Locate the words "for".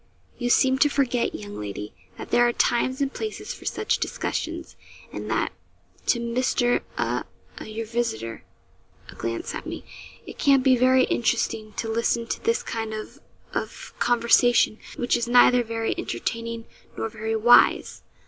3.53-3.65